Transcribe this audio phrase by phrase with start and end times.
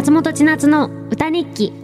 [0.00, 1.74] 松本千夏の歌日記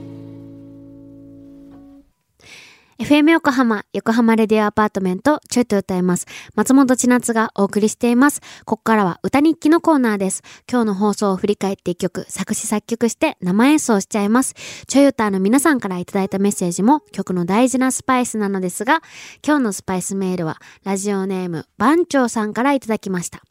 [2.98, 6.26] FM 横浜、横浜レディオアパートメント、ちょいと歌います。
[6.54, 8.40] 松本千夏がお送りしています。
[8.64, 10.42] ここからは歌日記のコーナーです。
[10.66, 14.54] 今日の放送を振り返って一曲、作詞作曲して生演奏しちゃいます。
[14.88, 19.02] ちょい歌の皆さんからいただいたメッセージも曲の大事なスパイスなのですが、
[19.46, 23.42] 今日のスパイスメールは、ラジオネーム、番長さんからいただきました。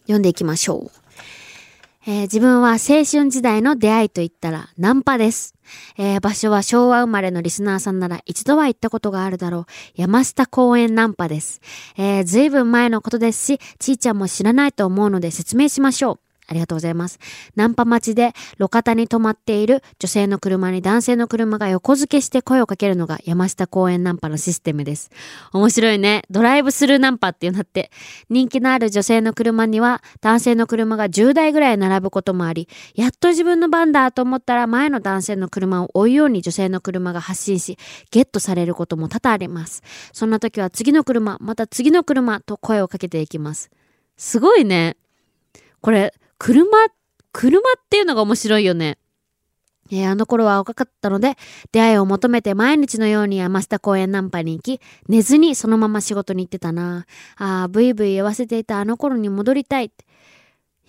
[0.00, 1.05] 読んでいきましょう。
[2.08, 5.54] えー、自分は青春時代の出会いと言ったらナンパです。
[5.98, 9.64] えー、場所は昭和生まれのリスナーさんなら一度は行ったことがあるだろう。
[9.96, 11.60] 山下公園ナンパです。
[11.96, 16.25] えー、ずいぶん前のことですし、ちーちゃんも知らないと思うので説明しましょう。
[16.46, 17.18] ありがとうございます。
[17.54, 25.10] ナンパ待ちで路肩に止まっている女性の車に男性の車が横付けして声をかけるのが山下公園ナンパのシステムです。
[25.52, 26.22] 面白いね。
[26.30, 27.90] ドライブスルーナンパっていうなって。
[28.30, 37.78] 人気のある女性の車には男性の車が10台ぐらい並ぶこともあり、やっと自分の番だと思ったら前の男性の車を追うように女性の車が発進し、
[38.10, 39.82] ゲットされることも多々あります。
[40.12, 43.70] そんな時は次の車、また次の車と声をかけていきます。
[44.16, 44.96] すごいね。
[45.80, 46.64] これ、車、
[47.32, 48.98] 車っていうのが面白いよね。
[49.90, 51.36] えー、あの頃は若かったので、
[51.70, 57.06] 出会いを求めて毎日のように山下公園ナンパに行き、寝ずにそのまま仕事に行ってたな。
[57.36, 60.04] ああ、ブイブイ言わせていたあの頃に戻りたいって。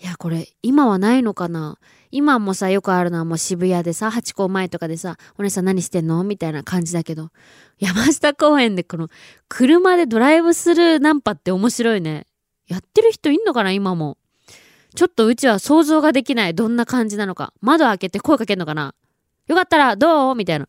[0.00, 1.78] いや、これ、今はないのかな
[2.10, 6.24] 今もさ、よくあるのはもう渋谷でさ、八甲前とかでさ、お姉さん何してんの？
[6.24, 7.30] みたいな感じだけど、
[7.78, 9.08] 山下公園でこの、
[9.48, 12.26] 車でドライブするナンパって面白いね。
[12.66, 13.70] やってる人いんのかな？
[13.70, 14.18] 今も。
[14.94, 16.54] ちょっとうちは想像ができない。
[16.54, 17.52] どんな感じなのか。
[17.60, 18.94] 窓開けて声かけんのかな
[19.46, 20.34] よかったらどう？
[20.34, 20.68] みたいな。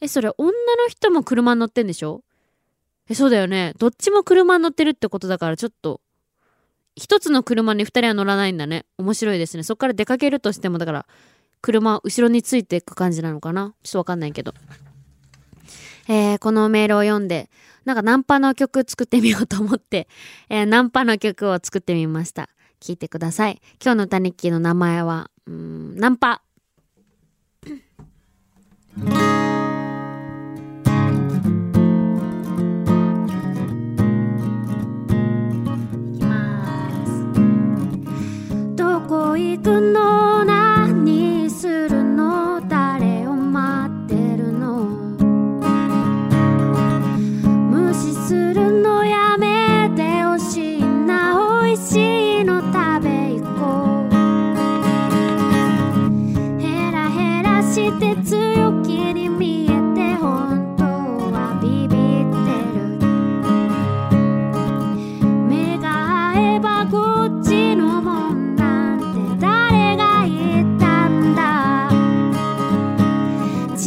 [0.00, 0.52] え、それ女の
[0.88, 2.22] 人も車乗ってんでしょ？
[3.08, 3.74] え、そうだよね。
[3.78, 6.00] どっちも車乗ってるってことだからちょっと、
[6.96, 8.86] 一つの車に二人は乗らないんだね。
[8.98, 9.62] 面白いですね。
[9.62, 11.06] そっから出かけるとしても、だから、
[11.60, 14.54] 車後ろについていく感じなのかなちょっとわかんないけど。
[16.08, 17.50] えー、このメールを読んで、
[17.84, 20.06] なんかナンパの曲作ってみようと思って、
[20.48, 22.48] えー、ナンパの曲を作ってみました。
[22.84, 23.62] 聞いてください。
[23.82, 26.42] 今日の歌日記の名前は、うん、ナンパ。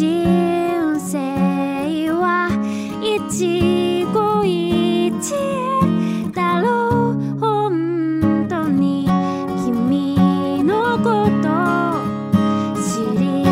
[0.07, 2.47] 人生は
[3.03, 5.12] 一期一会
[6.31, 7.13] だろう。
[7.40, 9.06] 本当に
[9.66, 10.16] 君
[10.63, 11.50] のこと
[12.81, 13.44] 知り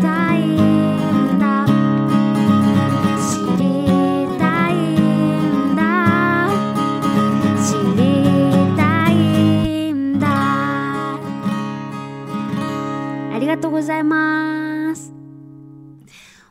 [0.00, 1.66] たいんだ。
[3.18, 3.84] 知り
[4.38, 6.48] たいんだ。
[7.60, 7.98] 知り
[8.76, 9.12] たい
[9.92, 10.26] んだ。
[13.34, 14.57] ありがとうございます。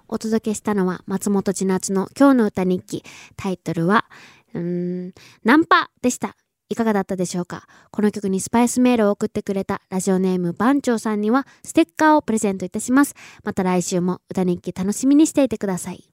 [0.07, 3.03] お届けしたのは松本千夏の今日の歌日記。
[3.35, 4.05] タイトルは、
[4.53, 4.61] うー
[5.09, 5.13] ん、
[5.43, 6.35] ナンパでした。
[6.69, 7.65] いかがだったでしょうか？
[7.91, 13.15] この曲にスパイスメールを送ってくれたラジオネーム番長さんにはステッカーをプレゼントいたします。
[13.43, 16.03] また来週も歌日記楽しみにしていてください。